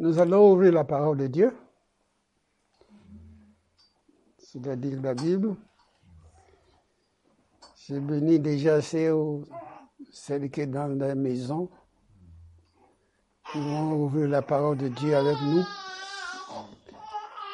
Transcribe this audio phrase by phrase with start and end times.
[0.00, 1.56] Nous allons ouvrir la parole de Dieu,
[4.38, 5.56] c'est-à-dire la Bible.
[7.74, 9.42] J'ai béni déjà ceux,
[10.52, 11.68] qui sont dans la maison.
[13.56, 15.64] Ils vont ouvrir la parole de Dieu avec nous.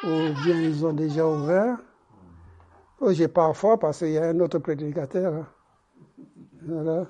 [0.03, 1.79] Ou bien ils ont déjà ouvert.
[2.99, 5.33] Oh, j'ai parfois parce qu'il y a un autre prédicateur.
[5.33, 5.47] Hein.
[6.61, 7.07] Voilà.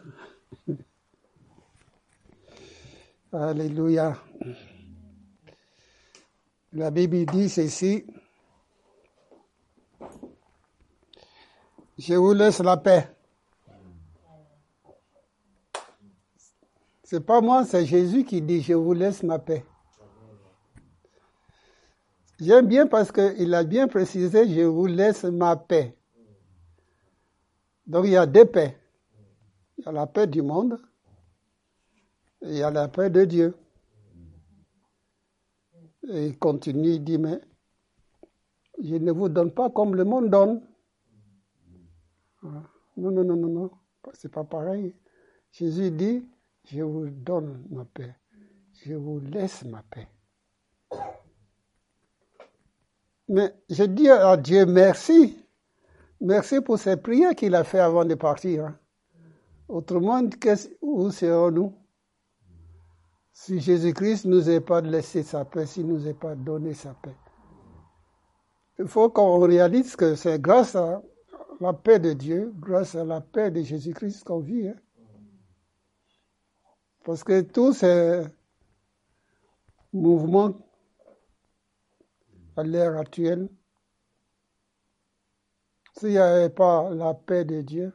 [3.49, 4.15] Alléluia.
[6.75, 8.05] La Bible dit ceci.
[11.97, 13.09] Je vous laisse la paix.
[17.03, 19.63] C'est pas moi, c'est Jésus qui dit je vous laisse ma paix.
[22.41, 25.95] J'aime bien parce qu'il a bien précisé je vous laisse ma paix.
[27.87, 28.77] Donc il y a deux paix.
[29.77, 30.77] Il y a la paix du monde
[32.41, 33.55] et il y a la paix de Dieu.
[36.09, 37.39] Et il continue, il dit, mais
[38.81, 40.61] je ne vous donne pas comme le monde donne.
[42.43, 43.71] Non, non, non, non, non,
[44.13, 44.93] c'est pas pareil.
[45.51, 46.27] Jésus dit,
[46.65, 48.15] je vous donne ma paix,
[48.83, 50.07] je vous laisse ma paix.
[53.27, 55.39] Mais je dis à Dieu merci.
[56.21, 58.77] Merci pour ces prières qu'il a fait avant de partir.
[59.67, 60.21] Autrement,
[60.81, 61.73] où serons-nous?
[63.37, 67.17] Si Jésus-Christ nous ait pas laissé sa paix, s'il nous ait pas donné sa paix.
[68.79, 71.03] Il faut qu'on réalise que c'est grâce à
[71.59, 74.69] la paix de Dieu, grâce à la paix de Jésus-Christ qu'on vit.
[74.69, 74.75] Hein.
[77.03, 78.23] Parce que tous ces
[79.91, 80.53] mouvements
[82.55, 83.49] à l'ère actuelle,
[85.97, 87.91] s'il n'y avait pas la paix de Dieu,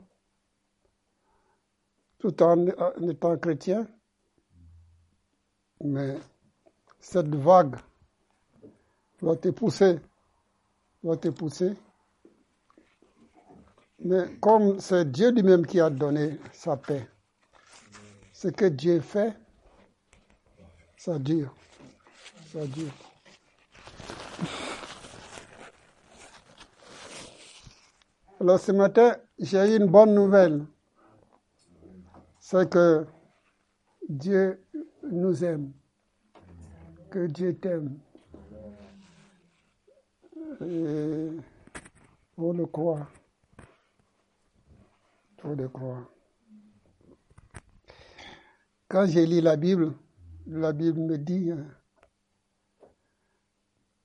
[2.19, 2.67] tout en
[3.09, 3.89] étant chrétien,
[5.83, 6.19] mais
[7.01, 7.77] cette vague
[9.21, 9.99] va te pousser,
[11.03, 11.75] va te pousser.
[13.99, 17.09] Mais comme c'est Dieu lui-même qui a donné sa paix,
[18.33, 19.37] ce que Dieu fait,
[20.97, 21.55] ça dure,
[22.53, 22.93] ça dure.
[28.41, 30.65] Alors ce matin, j'ai une bonne nouvelle.
[32.39, 33.07] C'est que
[34.09, 34.65] Dieu
[35.05, 35.73] nous aime,
[37.11, 37.99] que Dieu t'aime.
[40.61, 41.31] Et
[42.37, 43.09] on le croit.
[45.45, 46.11] On le croit.
[48.89, 49.95] Quand j'ai lu la Bible,
[50.47, 51.51] la Bible me dit,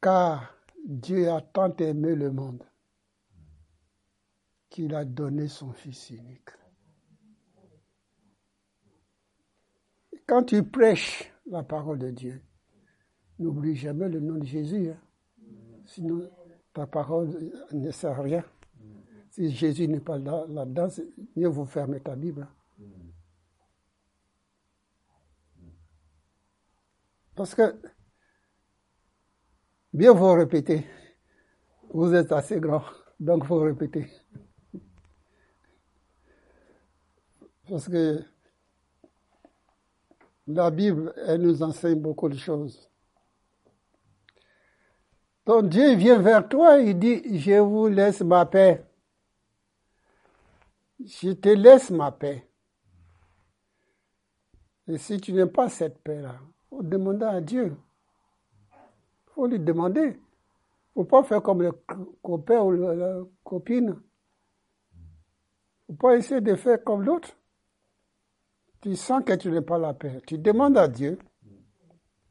[0.01, 0.53] car
[0.85, 2.63] Dieu a tant aimé le monde
[4.69, 6.49] qu'il a donné son Fils unique.
[10.27, 12.41] Quand tu prêches la parole de Dieu,
[13.37, 14.89] n'oublie jamais le nom de Jésus.
[14.89, 14.97] Hein.
[15.85, 16.29] Sinon,
[16.73, 18.43] ta parole ne sert à rien.
[19.29, 20.87] Si Jésus n'est pas là, là-dedans,
[21.35, 22.47] mieux vous fermer ta Bible.
[22.79, 22.85] Hein.
[27.35, 27.79] Parce que,
[29.93, 30.85] bien vous répéter,
[31.89, 32.83] vous êtes assez grand,
[33.19, 34.09] donc vous répéter.
[37.67, 38.23] Parce que
[40.47, 42.89] la Bible, elle nous enseigne beaucoup de choses.
[45.45, 48.83] Donc Dieu vient vers toi, il dit, je vous laisse ma paix.
[50.99, 52.47] Je te laisse ma paix.
[54.87, 56.39] Et si tu n'as pas cette paix-là,
[56.69, 57.75] faut demander à Dieu.
[59.33, 60.19] Faut lui demander.
[60.93, 61.71] Faut pas faire comme le
[62.21, 63.99] copain ou la copine.
[65.87, 67.35] Faut pas essayer de faire comme l'autre
[68.85, 70.21] tu sens que tu n'as pas la paix.
[70.27, 71.17] Tu demandes à Dieu.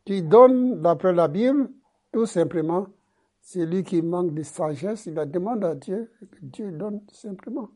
[0.04, 1.68] Tu donnes, d'après la Bible,
[2.12, 2.86] tout simplement,
[3.40, 6.12] c'est lui qui manque de sagesse, il la demande à Dieu,
[6.42, 7.70] Dieu donne simplement.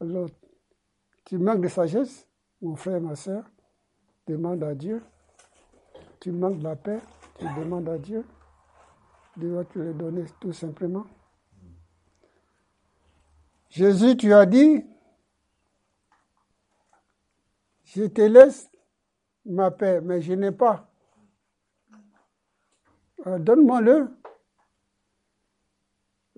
[0.00, 0.28] Alors,
[1.24, 2.28] tu manques de sagesse,
[2.62, 3.42] mon frère, ma soeur,
[4.28, 5.02] demande à Dieu.
[6.20, 7.00] Tu manques de la paix,
[7.40, 8.24] tu demandes à Dieu.
[9.36, 11.06] Dieu va te le donner tout simplement.
[13.68, 14.84] Jésus, tu as dit,
[17.94, 18.70] je te laisse
[19.44, 20.90] ma paix, mais je n'ai pas.
[23.24, 24.08] Donne-moi-le.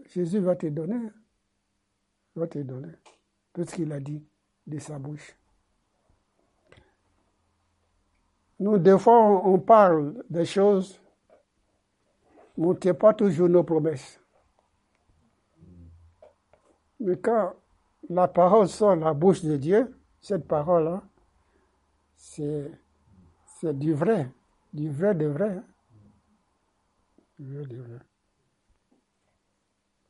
[0.06, 1.11] Jésus va te donner.
[2.37, 2.93] Va te donner.
[3.52, 4.25] Tout ce qu'il a dit
[4.67, 5.37] de sa bouche.
[8.61, 11.00] Nous, des fois, on parle des choses,
[12.56, 14.20] mais on ne pas toujours nos promesses.
[17.00, 17.55] Mais quand
[18.08, 21.02] la parole sort de la bouche de Dieu, cette parole-là,
[22.21, 22.71] c'est,
[23.79, 24.31] du vrai.
[24.73, 25.63] Du vrai de vrai.
[27.39, 27.99] Du vrai.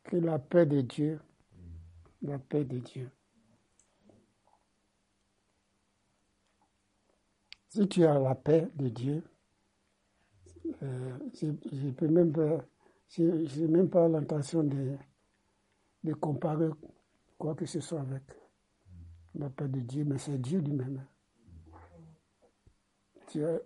[0.04, 1.20] Que la paix de Dieu,
[2.22, 3.10] la paix de Dieu.
[7.68, 9.22] Si tu as la paix de Dieu,
[10.82, 12.64] euh, je même pas,
[13.68, 14.96] même pas l'intention de,
[16.02, 16.70] de comparer
[17.38, 18.24] quoi que ce soit avec
[19.36, 21.06] la paix de Dieu, mais c'est Dieu lui-même.
[23.30, 23.60] Tu as,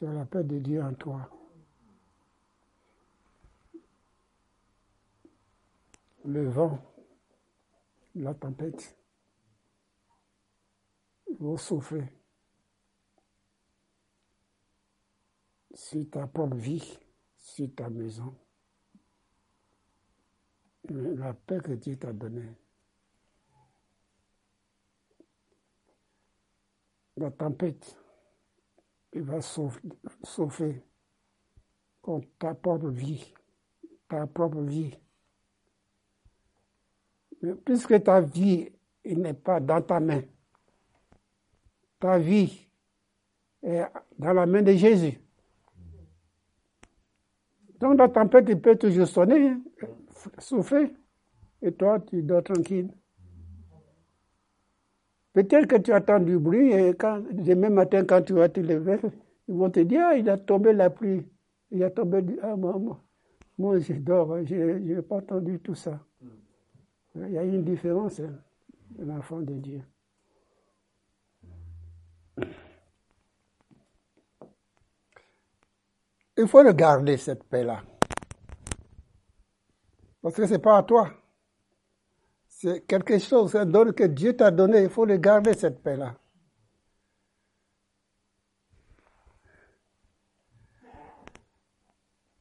[0.00, 1.28] la paix de Dieu en toi.
[6.24, 6.78] Le vent,
[8.14, 8.96] la tempête
[11.38, 12.08] vont souffrir
[15.74, 16.98] sur ta propre vie,
[17.36, 18.34] sur ta maison.
[20.88, 22.56] La paix que Dieu t'a donnée.
[27.20, 27.98] La tempête,
[29.12, 30.80] il va souffrir
[32.00, 33.34] contre ta propre vie,
[34.08, 34.96] ta propre vie.
[37.42, 38.72] Mais puisque ta vie
[39.04, 40.22] n'est pas dans ta main,
[41.98, 42.66] ta vie
[43.62, 43.84] est
[44.18, 45.20] dans la main de Jésus.
[47.80, 49.62] Donc la tempête peut toujours sonner, hein,
[50.38, 50.94] souffler,
[51.60, 52.90] et toi tu dors tranquille.
[55.32, 58.98] Peut-être que tu attends du bruit et quand, demain matin quand tu vas te lever,
[59.48, 61.24] ils vont te dire, ah, il a tombé la pluie,
[61.70, 62.38] il a tombé du...
[62.42, 62.80] Ah, moi,
[63.58, 66.00] moi, je dors, hein, je n'ai pas entendu tout ça.
[67.14, 68.32] Il y a une différence, hein,
[68.98, 69.82] l'enfant de Dieu.
[76.36, 77.82] Il faut regarder cette paix-là.
[80.22, 81.19] Parce que ce n'est pas à toi.
[82.62, 84.82] C'est quelque chose, un don que Dieu t'a donné.
[84.82, 86.14] Il faut regarder cette paix-là.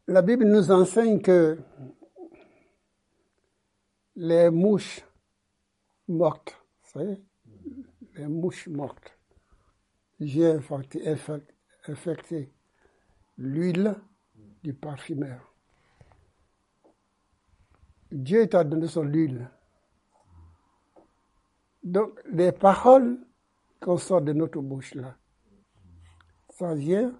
[0.07, 1.57] La Bible nous enseigne que
[4.17, 5.05] les mouches
[6.09, 7.23] mortes, vous savez,
[8.15, 9.17] les mouches mortes,
[10.19, 10.59] j'ai
[11.87, 12.51] infecté
[13.37, 13.95] l'huile
[14.63, 15.53] du parfumeur.
[18.11, 19.49] Dieu t'a donné son huile.
[21.89, 23.17] Donc, les paroles
[23.81, 25.15] qu'on sort de notre bouche là,
[26.51, 27.11] ça vient,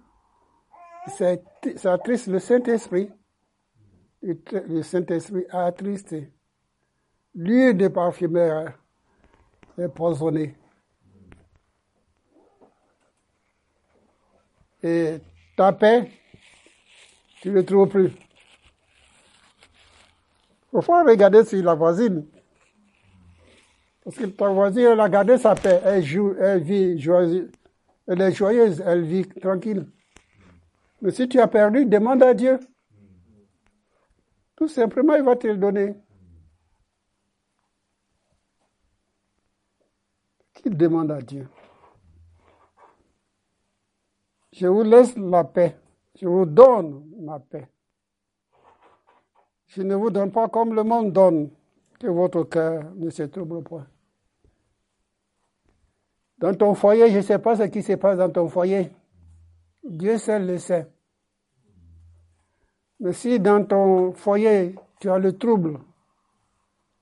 [1.08, 3.10] ça attriste le Saint-Esprit.
[4.22, 6.32] Le Saint-Esprit a attristé.
[7.34, 8.78] L'huile du parfumeur
[9.76, 10.54] est poisonnée.
[14.84, 15.18] Et
[15.56, 16.12] ta paix,
[17.40, 18.12] tu ne le trouves plus.
[20.72, 22.24] Il faut regarder sur la voisine.
[24.10, 25.80] Parce que ta voisine, elle a gardé sa paix.
[25.84, 27.48] Elle, joue, elle vit joyeuse.
[28.08, 29.86] Elle est joyeuse, elle vit tranquille.
[31.00, 32.58] Mais si tu as perdu, demande à Dieu.
[34.56, 35.94] Tout simplement, il va te le donner.
[40.54, 41.48] Qu'il demande à Dieu.
[44.52, 45.76] Je vous laisse la paix.
[46.20, 47.68] Je vous donne ma paix.
[49.68, 51.50] Je ne vous donne pas comme le monde donne,
[52.00, 53.86] que votre cœur ne se trouble point.
[56.40, 58.90] Dans ton foyer, je ne sais pas ce qui se passe dans ton foyer.
[59.84, 60.86] Dieu seul le sait.
[62.98, 65.78] Mais si dans ton foyer, tu as le trouble,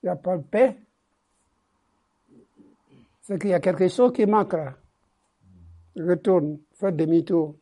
[0.02, 0.76] il n'y a pas de paix,
[3.22, 4.74] c'est qu'il y a quelque chose qui manquera.
[5.96, 7.56] Retourne, fais demi-tour.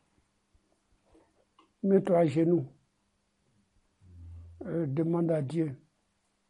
[1.83, 2.67] Mets-toi à genoux.
[4.65, 5.77] Euh, demande à Dieu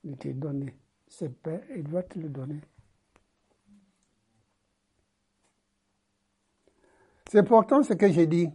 [0.05, 0.75] de te donner
[1.09, 2.61] cette paix, il va te le donner.
[7.29, 8.51] C'est important ce que j'ai dit.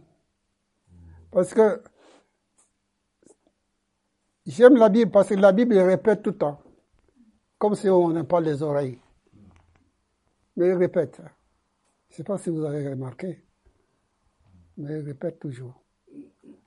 [1.30, 1.82] Parce que
[4.46, 6.62] j'aime la Bible parce que la Bible répète tout le temps.
[7.58, 8.98] Comme si on n'a pas les oreilles.
[10.56, 11.20] Mais il répète.
[12.08, 13.44] Je ne sais pas si vous avez remarqué.
[14.76, 15.82] Mais il répète toujours.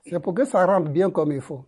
[0.04, 1.64] C'est pour que ça rentre bien comme il faut.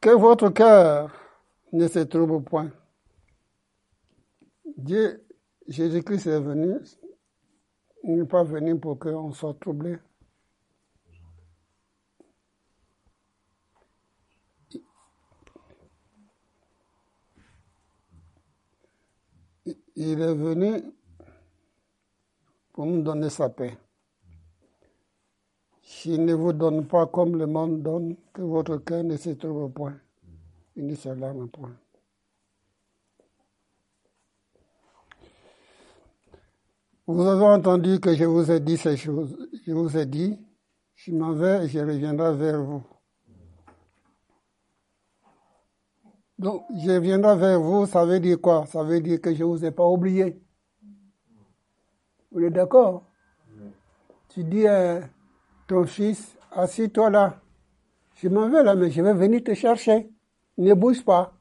[0.00, 1.10] Que votre cœur
[1.72, 2.70] ne se trouble point.
[4.78, 5.26] Dieu,
[5.66, 6.78] Jésus-Christ est venu,
[8.04, 9.96] il n'est pas venu pour qu'on soit troublé.
[19.96, 20.80] Il est venu
[22.72, 23.76] pour nous donner sa paix.
[25.82, 29.72] S'il ne vous donne pas comme le monde donne, que votre cœur ne se trouve
[29.72, 29.98] point.
[30.76, 31.76] Il ne s'alarme point.
[37.08, 39.34] Vous avez entendu que je vous ai dit ces choses.
[39.66, 40.38] Je vous ai dit,
[40.94, 42.84] je m'en vais et je reviendrai vers vous.
[46.38, 48.66] Donc, je reviendrai vers vous, ça veut dire quoi?
[48.66, 50.38] Ça veut dire que je ne vous ai pas oublié.
[52.30, 53.06] Vous êtes d'accord?
[54.28, 55.00] Tu dis à
[55.66, 57.40] ton fils, assis-toi là.
[58.16, 60.10] Je m'en vais là, mais je vais venir te chercher.
[60.58, 61.32] Ne bouge pas.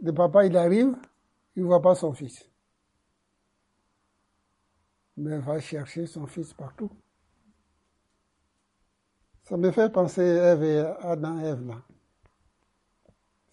[0.00, 0.94] Le papa, il arrive,
[1.58, 2.48] il ne voit pas son fils.
[5.16, 6.88] Mais il va chercher son fils partout.
[9.42, 11.82] Ça me fait penser Ève et Adam et Ève là.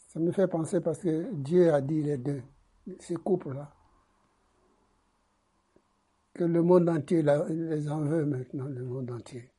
[0.10, 2.44] Ça me fait penser parce que Dieu a dit les deux,
[3.00, 3.74] ces couples-là,
[6.36, 9.52] que le monde entier les en veut maintenant, le monde entier.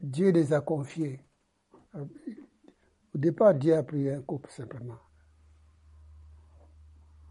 [0.00, 1.20] Dieu les a confiés.
[1.94, 4.96] Au départ, Dieu a pris un couple simplement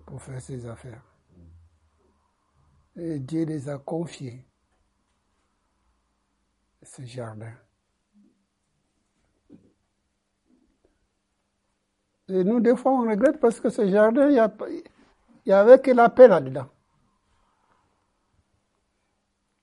[0.06, 1.02] pour faire ses affaires.
[2.96, 4.46] Et Dieu les a confiés
[6.82, 7.52] ce jardin.
[12.28, 14.84] Et nous, des fois, on regrette parce que ce jardin, il
[15.46, 16.68] n'y avait que la paix là-dedans.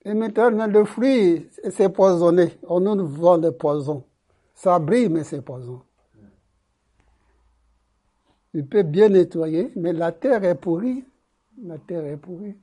[0.04, 2.58] Et maintenant, le fruit, c'est poisonné.
[2.64, 4.04] On nous vend le poison.
[4.54, 5.82] Ça brille, mais c'est poison.
[8.54, 11.04] Il peut bien nettoyer, mais la terre est pourrie.
[11.62, 12.56] La terre est pourrie.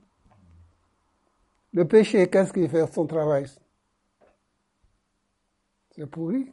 [1.72, 2.92] Le péché, qu'est-ce qu'il fait?
[2.92, 3.46] Son travail
[5.92, 6.52] C'est pourri.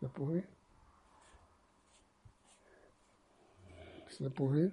[0.00, 0.42] C'est pourri.
[4.08, 4.70] C'est pourri.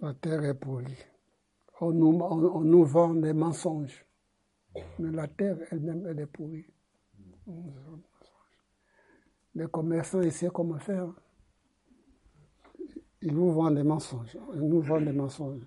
[0.00, 0.96] La terre est pourrie.
[1.80, 4.04] On nous, on, nous vend des mensonges.
[4.98, 6.66] Mais la terre elle-même, elle est pourrie.
[9.54, 11.12] Les commerçants essaient comment faire.
[13.20, 14.36] Ils nous vendent des mensonges.
[14.54, 15.66] Ils nous vendent des mensonges.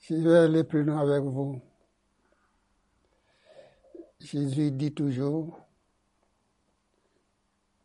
[0.00, 1.60] Je vais aller plus loin avec vous.
[4.20, 5.60] Jésus dit toujours,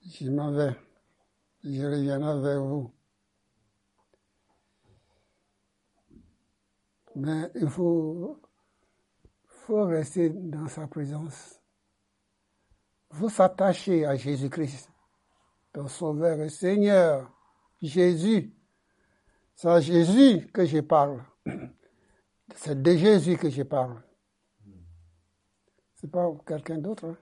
[0.05, 0.75] je m'en vais,
[1.63, 2.91] je reviendrai vers vous.
[7.19, 8.39] Mais il faut,
[9.43, 11.59] faut rester dans sa présence.
[13.09, 14.89] Vous s'attachez à Jésus-Christ,
[15.73, 17.29] ton Sauveur et Seigneur,
[17.81, 18.53] Jésus.
[19.53, 21.21] C'est à Jésus que je parle.
[22.55, 24.01] C'est de Jésus que je parle.
[25.95, 27.05] C'est pas quelqu'un d'autre.
[27.05, 27.17] Hein.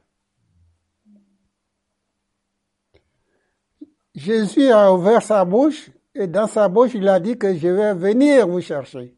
[4.13, 7.95] Jésus a ouvert sa bouche et dans sa bouche, il a dit que je vais
[7.95, 9.16] venir vous chercher.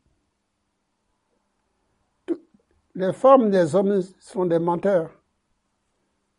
[3.00, 5.10] Les femmes des hommes sont des menteurs.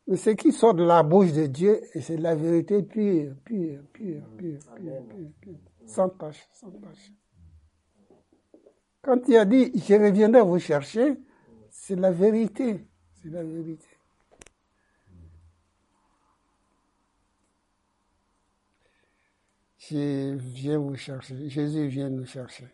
[0.06, 4.22] Mais ce qui sort de la bouche de Dieu, c'est la vérité pure, pure, pure,
[4.36, 5.54] pure, pure, pure,
[5.86, 7.12] sans tâche, sans tâche.
[9.00, 11.16] Quand il a dit, je reviendrai vous chercher,
[11.70, 13.88] c'est la vérité, c'est la vérité.
[19.78, 21.48] Je viens vous chercher.
[21.48, 22.66] Jésus vient nous chercher.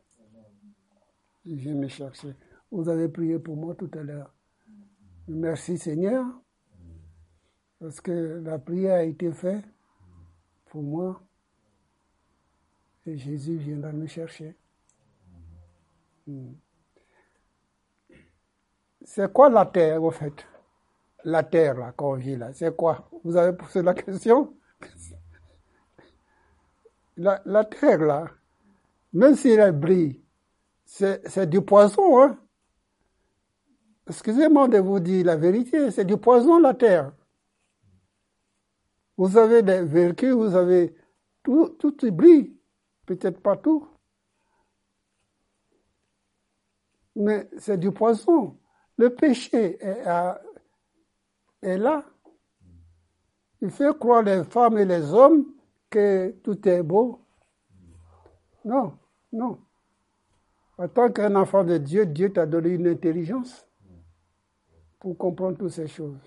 [1.45, 2.35] Il vient me chercher.
[2.77, 4.35] Vous avez prié pour moi tout à l'heure.
[5.29, 6.27] Merci Seigneur,
[7.81, 9.65] parce que la prière a été faite
[10.67, 11.23] pour moi.
[13.07, 14.55] Et Jésus viendra me chercher.
[16.27, 16.53] Hmm.
[19.01, 20.47] C'est quoi la terre, en fait?
[21.25, 23.09] La terre, là, qu'on vit là, c'est quoi?
[23.25, 24.55] Vous avez posé la question?
[27.17, 28.27] La, terre, là,
[29.15, 30.21] même si elle brille,
[30.85, 32.21] c'est du poison.
[32.21, 32.39] Hein?
[34.09, 37.13] Excusez-moi de vous dire la vérité, c'est du poison, la terre.
[39.17, 40.95] Vous avez des véhicules, vous avez
[41.43, 42.57] tout, tout brille,
[43.07, 43.89] peut-être pas tout.
[47.17, 48.59] Mais c'est du poison.
[48.97, 50.05] Le péché est,
[51.63, 52.05] est là.
[53.63, 55.47] Il fait croire les femmes et les hommes
[55.91, 57.23] que tout est beau.
[58.65, 58.99] Non,
[59.33, 59.59] non.
[60.79, 63.66] En tant qu'un enfant de Dieu, Dieu t'a donné une intelligence
[65.07, 66.19] pour comprendre toutes ces choses.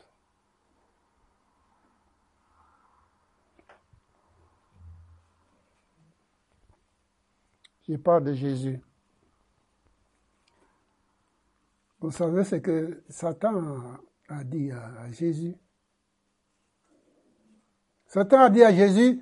[7.85, 8.79] Je parle de Jésus.
[11.99, 15.57] Vous savez ce que Satan a dit à Jésus?
[18.07, 19.21] Satan a dit à Jésus,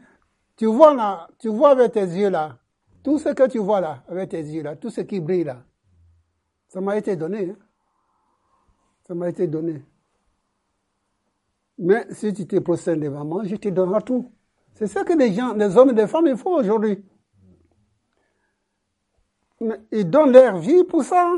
[0.55, 2.59] tu vois là, tu vois avec tes yeux là,
[3.01, 5.65] Tout ce que tu vois là, avec tes yeux là, tout ce qui brille là,
[6.67, 7.49] ça m'a été donné.
[7.49, 7.66] Hein.
[9.07, 9.81] Ça m'a été donné.
[11.77, 14.31] Mais si tu te procèdes devant moi, je te donnerai tout.
[14.73, 17.03] C'est ça que les gens, les hommes et les femmes, ils font aujourd'hui.
[19.91, 21.33] Ils donnent leur vie pour ça.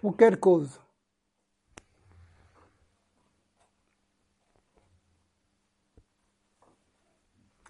[0.00, 0.80] Pour quelle cause?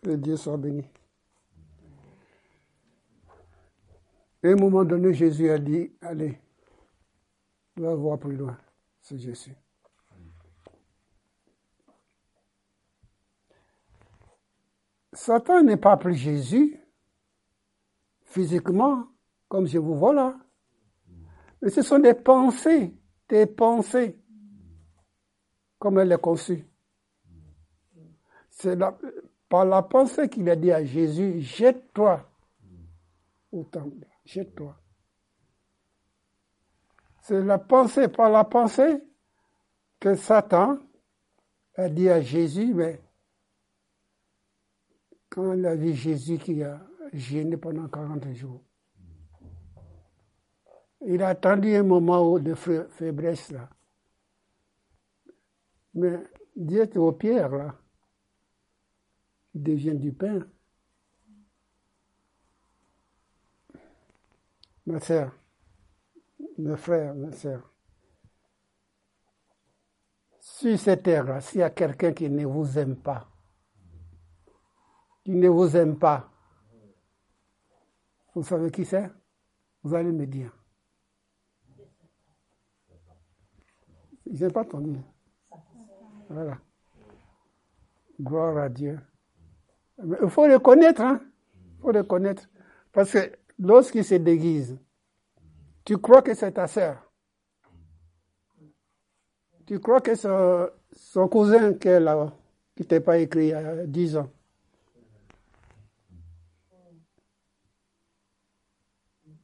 [0.02, 0.84] Que Dieu soit béni.
[4.44, 6.41] à un moment donné, Jésus a dit, allez,
[7.76, 8.58] on va voir plus loin
[9.00, 9.54] ce Jésus.
[15.12, 16.78] Satan n'est pas plus Jésus
[18.22, 19.06] physiquement,
[19.48, 20.38] comme je vous vois là.
[21.60, 22.94] Mais ce sont des pensées,
[23.28, 24.18] des pensées,
[25.78, 26.64] comme elle est conçue.
[28.50, 28.78] C'est
[29.48, 32.28] par la pensée qu'il a dit à Jésus, jette-toi
[33.52, 34.81] au temple, jette-toi.
[37.22, 39.00] C'est la pensée, par la pensée,
[40.00, 40.78] que Satan
[41.76, 43.00] a dit à Jésus, mais
[45.28, 46.80] quand il a vu Jésus qui a
[47.12, 48.60] gêné pendant 40 jours,
[51.06, 53.68] il a attendu un moment de faiblesse là.
[55.94, 56.18] Mais
[56.56, 57.74] Dieu est aux pierres là.
[59.54, 60.40] Il devient du pain.
[64.86, 65.32] Ma soeur,
[66.58, 67.72] mes frères, mes soeurs,
[70.40, 73.28] sur cette terre-là, s'il y a quelqu'un qui ne vous aime pas,
[75.24, 76.28] qui ne vous aime pas,
[78.34, 79.10] vous savez qui c'est?
[79.82, 80.56] Vous allez me dire.
[84.32, 84.98] Je n'ai pas entendu.
[86.28, 86.58] Voilà.
[88.20, 88.98] Gloire à Dieu.
[90.22, 91.20] il faut le connaître, hein.
[91.54, 92.48] Il faut le connaître.
[92.92, 94.78] Parce que lorsqu'il se déguise,
[95.84, 97.10] tu crois que c'est ta sœur?
[99.66, 100.28] Tu crois que c'est
[100.92, 102.32] son cousin qu'elle a,
[102.76, 104.30] qui t'a pas écrit il y a 10 ans?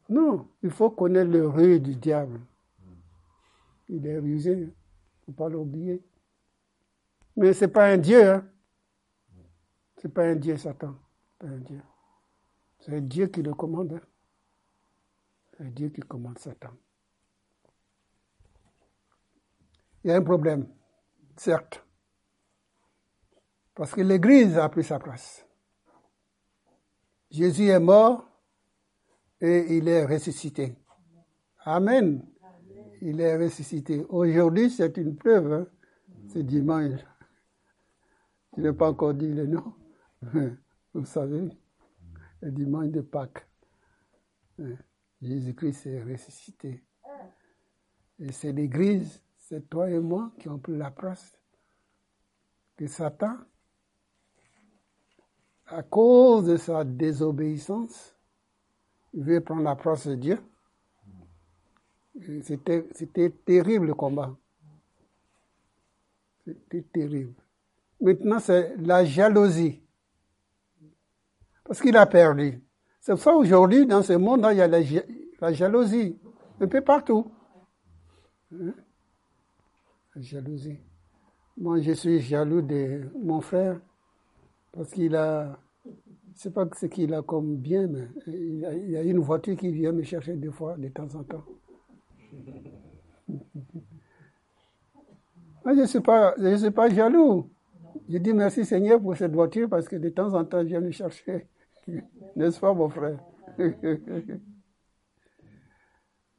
[0.09, 2.41] Non, il faut connaître le rue du diable.
[3.89, 4.71] Il est rusé, il ne
[5.27, 6.03] faut pas l'oublier.
[7.37, 8.31] Mais ce n'est pas un Dieu.
[8.31, 8.45] Hein.
[9.99, 10.95] Ce n'est pas un Dieu, Satan.
[11.39, 11.81] Pas un Dieu.
[12.81, 13.93] C'est Dieu qui le commande.
[13.93, 14.07] Hein.
[15.59, 16.71] C'est Dieu qui commande Satan.
[20.05, 20.69] Il y a un problème,
[21.37, 21.85] certes.
[23.75, 25.45] Parce que l'Église a pris sa place.
[27.33, 28.31] Jésus est mort
[29.41, 30.77] et il est ressuscité.
[31.65, 32.25] Amen.
[33.01, 34.05] Il est ressuscité.
[34.09, 35.53] Aujourd'hui, c'est une preuve.
[35.53, 35.67] Hein.
[36.29, 37.01] C'est dimanche.
[38.57, 39.75] Je n'ai pas encore dit le nom.
[40.95, 41.49] Vous savez,
[42.43, 43.45] le dimanche de Pâques.
[45.21, 46.83] Jésus-Christ est ressuscité.
[48.21, 51.39] Et c'est l'Église, c'est toi et moi qui ont pris la place
[52.77, 53.37] que Satan,
[55.67, 58.15] à cause de sa désobéissance,
[59.13, 60.39] veut prendre la place de Dieu.
[62.43, 64.37] C'était, c'était terrible le combat.
[66.45, 67.35] C'était terrible.
[68.01, 69.83] Maintenant, c'est la jalousie.
[71.65, 72.63] Parce qu'il a perdu.
[73.09, 76.19] C'est ça aujourd'hui, dans ce monde, il y a la, jalousie.
[76.61, 77.33] Un peu partout.
[78.53, 78.75] Hein?
[80.15, 80.77] La jalousie.
[81.57, 83.81] Moi, je suis jaloux de mon frère
[84.73, 85.91] parce qu'il a, je
[86.35, 88.59] sais pas ce qu'il a comme bien, mais il
[88.91, 91.45] y, a, une voiture qui vient me chercher des fois, de temps en temps.
[95.65, 97.49] Moi, je ne suis, pas, je suis pas jaloux.
[98.07, 100.81] Je dis merci Seigneur pour cette voiture parce que de temps en temps, je viens
[100.81, 101.47] me chercher.
[102.37, 103.19] N'est-ce pas, mon frère?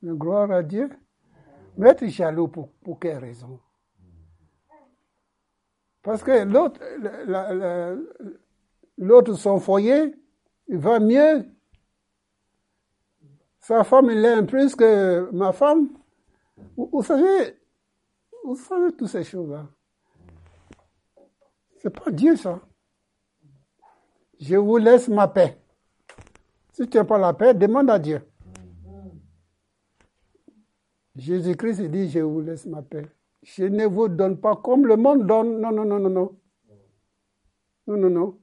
[0.03, 0.89] Gloire à Dieu.
[1.77, 3.59] Mais être jaloux pour, pour quelle raison?
[6.01, 6.79] Parce que l'autre,
[8.97, 10.15] l'autre, son foyer,
[10.67, 11.45] il va mieux.
[13.59, 15.89] Sa femme, il l'aime plus que ma femme.
[16.75, 17.59] Vous, savez,
[18.43, 19.67] vous savez toutes ces choses-là.
[21.77, 22.59] C'est pas Dieu, ça.
[24.39, 25.57] Je vous laisse ma paix.
[26.71, 28.21] Si tu n'as pas la paix, demande à Dieu.
[31.15, 33.09] Jésus-Christ dit, je vous laisse ma paix.
[33.43, 35.59] Je ne vous donne pas comme le monde donne.
[35.59, 36.39] Non, non, non, non, non.
[37.87, 38.39] Non, non, non.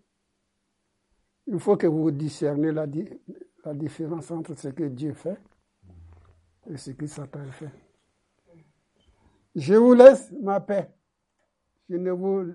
[1.47, 2.87] Il faut que vous discerniez la,
[3.75, 5.39] différence entre ce que Dieu fait
[6.69, 7.71] et ce que Satan fait.
[9.55, 10.91] Je vous laisse ma paix.
[11.89, 12.53] Je ne vous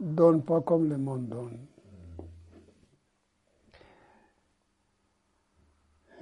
[0.00, 1.58] donne pas comme le monde donne.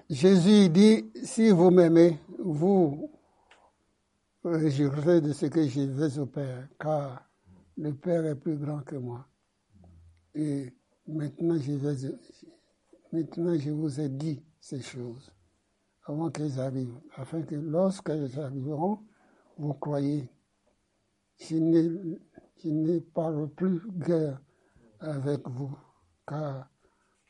[0.09, 3.11] Jésus dit, si vous m'aimez, vous
[4.45, 7.29] réjouirez de ce que je vais au Père, car
[7.77, 9.27] le Père est plus grand que moi.
[10.35, 10.73] Et
[11.09, 12.15] maintenant je, vais,
[13.13, 15.33] maintenant je vous ai dit ces choses
[16.05, 19.01] avant qu'elles arrivent, afin que lorsqu'elles arriveront,
[19.59, 20.31] vous croyez.
[21.41, 21.57] Je
[22.63, 24.41] je ne parle plus guère
[25.01, 25.77] avec vous,
[26.27, 26.69] car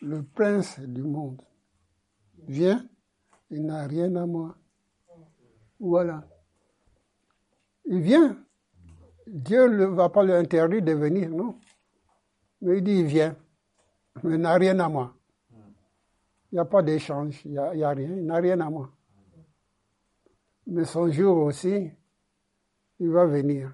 [0.00, 1.42] le prince du monde
[2.46, 2.86] vient,
[3.50, 4.56] il n'a rien à moi.
[5.78, 6.26] Voilà.
[7.84, 8.36] Il vient.
[9.26, 11.58] Dieu ne va pas lui interdire de venir, non?
[12.60, 13.36] Mais il dit, il vient,
[14.22, 15.14] mais il n'a rien à moi.
[16.50, 18.90] Il n'y a pas d'échange, il n'y a, rien, il n'a rien à moi.
[20.66, 21.90] Mais son jour aussi,
[22.98, 23.72] il va venir.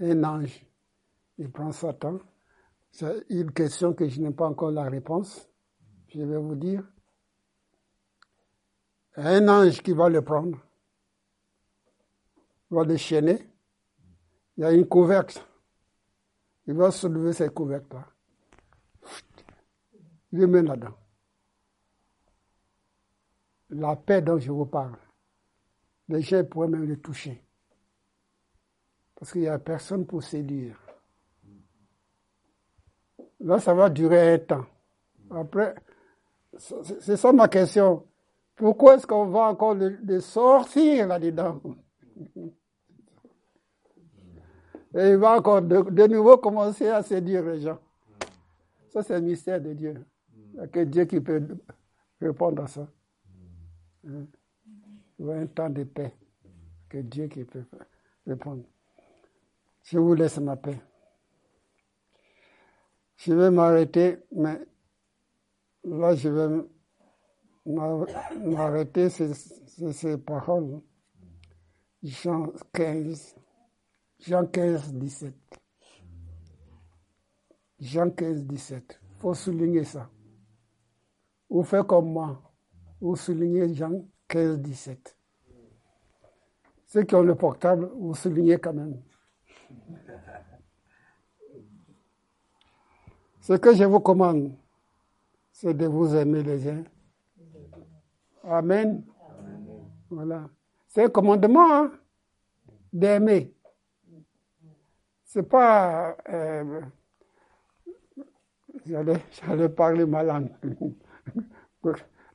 [0.00, 0.64] Un ange,
[1.38, 2.18] il prend Satan.
[2.90, 5.48] C'est une question que je n'ai pas encore la réponse.
[6.08, 6.84] Je vais vous dire.
[9.16, 10.58] Un ange qui va le prendre,
[12.70, 13.46] va le chaîner.
[14.56, 15.38] Il y a une couvercle.
[16.66, 18.06] Il va soulever cette couvercle-là.
[20.32, 20.96] Il le met là-dedans.
[23.70, 24.96] La paix dont je vous parle,
[26.08, 27.42] les gens pourraient même le toucher.
[29.14, 30.81] Parce qu'il n'y a personne pour séduire.
[33.42, 34.66] Là, ça va durer un temps.
[35.30, 35.74] Après,
[36.56, 38.06] c'est ça ma question.
[38.54, 41.60] Pourquoi est-ce qu'on va encore le, sortir là-dedans
[44.94, 47.78] Et il va encore de, nouveau commencer à séduire les gens.
[48.90, 50.04] Ça, c'est le mystère de Dieu.
[50.36, 51.42] Il n'y a que Dieu qui peut
[52.20, 52.86] répondre à ça.
[54.04, 54.26] Il
[55.18, 56.14] y a un temps de paix.
[56.88, 57.64] Que Dieu qui peut
[58.26, 58.64] répondre.
[59.82, 60.78] Je vous laisse ma paix.
[63.24, 64.58] Je vais m'arrêter, mais
[65.84, 66.64] là, je vais
[67.64, 69.32] m'arrêter sur,
[69.92, 70.80] ces paroles.
[72.02, 73.36] Jean 15,
[74.18, 75.34] Jean 15, 17.
[77.78, 79.00] Jean 15, 17.
[79.00, 80.10] Il faut souligner ça.
[81.48, 82.42] Ou faites comme moi.
[83.00, 85.16] Ou soulignez Jean 15, 17.
[86.88, 89.00] Ceux qui ont le portable, vous soulignez quand même.
[93.42, 94.52] Ce que je vous commande,
[95.50, 96.84] c'est de vous aimer les uns
[98.44, 99.02] Amen.
[100.08, 100.48] Voilà.
[100.86, 101.92] C'est un commandement hein,
[102.92, 103.52] d'aimer.
[105.24, 106.16] C'est pas.
[106.28, 106.82] Euh,
[108.86, 110.50] J'allais parler ma langue.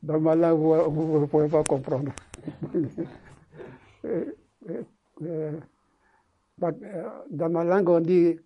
[0.04, 2.12] Dans ma langue, vous ne pouvez pas comprendre.
[4.06, 4.32] Euh,
[5.22, 5.60] euh,
[6.60, 8.38] dans ma langue, on dit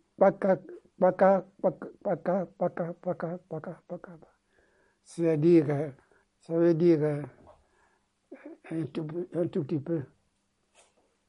[5.03, 5.93] C'est-à-dire,
[6.39, 7.25] ça veut dire
[8.69, 10.03] un tout, un tout petit peu.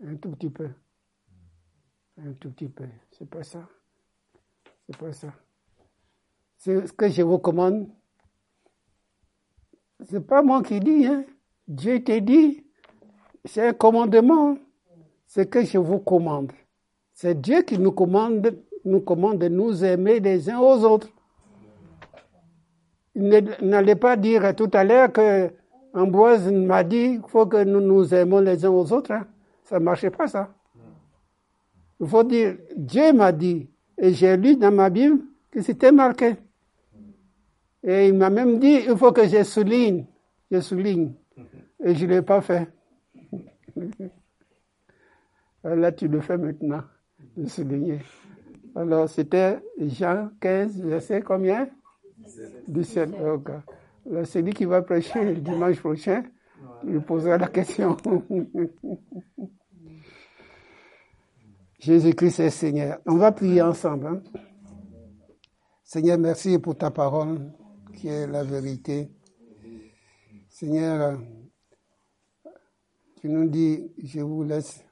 [0.05, 0.69] Un tout petit peu.
[2.19, 2.85] Un tout petit peu.
[3.13, 3.67] C'est pas ça.
[4.87, 5.33] C'est pas ça.
[6.59, 7.89] C'est ce que je vous commande.
[10.03, 11.25] C'est pas moi qui dis, hein.
[11.67, 12.67] Dieu te dit.
[13.47, 14.59] C'est un commandement.
[15.27, 16.53] C'est que je vous commande.
[17.15, 21.09] C'est Dieu qui nous commande, nous commande de nous aimer les uns aux autres.
[23.15, 25.51] N'allait pas dire tout à l'heure que
[25.95, 29.13] Ambroise m'a dit qu'il faut que nous nous aimons les uns aux autres.
[29.13, 29.27] Hein.
[29.65, 30.55] Ça ne marchait pas, ça.
[32.01, 33.69] Il faut dire, Dieu m'a dit,
[33.99, 36.37] et j'ai lu dans ma Bible que c'était marqué.
[37.85, 40.07] Et il m'a même dit, il faut que je souligne.
[40.51, 41.13] Je souligne.
[41.85, 42.69] Et je ne l'ai pas fait.
[45.65, 46.83] Là, tu le fais maintenant,
[47.37, 48.01] de souligner.
[48.75, 51.69] Alors, c'était Jean 15, verset combien?
[52.19, 52.65] 17.
[52.69, 53.11] 17.
[54.25, 56.23] Celui qui va prêcher le dimanche prochain,
[56.85, 57.97] il posera la question.
[61.79, 62.99] Jésus-Christ est Seigneur.
[63.07, 64.07] On va prier ensemble.
[64.07, 64.23] Hein.
[65.83, 67.53] Seigneur, merci pour ta parole
[67.95, 69.11] qui est la vérité.
[70.49, 71.21] Seigneur,
[73.21, 74.85] tu nous dis, je vous laisse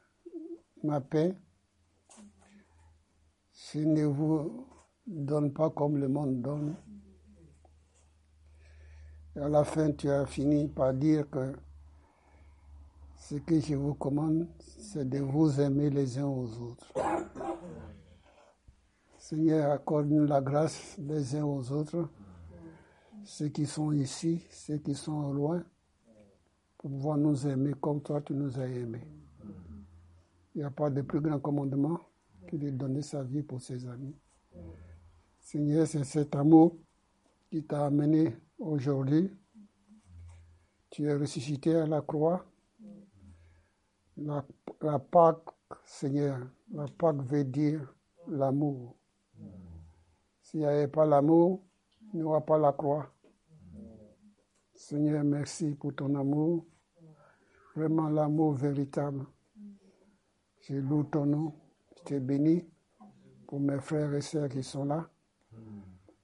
[0.82, 1.34] ma paix.
[3.72, 4.66] Je ne vous
[5.06, 6.74] donne pas comme le monde donne.
[9.36, 11.52] À la fin, tu as fini par dire que
[13.16, 16.92] ce que je vous commande, c'est de vous aimer les uns aux autres.
[19.18, 22.08] Seigneur, accorde-nous la grâce les uns aux autres,
[23.22, 25.62] ceux qui sont ici, ceux qui sont loin,
[26.76, 29.06] pour pouvoir nous aimer comme toi tu nous as aimés.
[30.56, 32.00] Il n'y a pas de plus grand commandement
[32.50, 34.16] que de donner sa vie pour ses amis.
[35.38, 36.76] Seigneur, c'est cet amour
[37.50, 39.30] qui t'a amené aujourd'hui.
[40.90, 42.44] Tu es ressuscité à la croix.
[44.16, 44.44] La,
[44.82, 45.48] la Pâque,
[45.84, 46.38] Seigneur,
[46.72, 47.94] la Pâque veut dire
[48.28, 48.96] l'amour.
[50.42, 51.62] S'il n'y avait pas l'amour,
[52.12, 53.12] il n'y aura pas la croix.
[54.74, 56.66] Seigneur, merci pour ton amour.
[57.76, 59.24] Vraiment l'amour véritable.
[60.60, 61.54] Je loue ton nom.
[62.06, 62.66] Je te bénis
[63.46, 65.08] pour mes frères et sœurs qui sont là.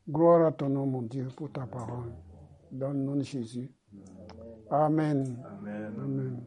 [0.08, 2.12] Gloire à ton nom, mon Dieu, pour ta parole.
[2.72, 3.70] Dans le nom de Jésus.
[4.70, 5.36] Amen.
[5.44, 5.94] Amen.
[5.98, 6.40] Amen.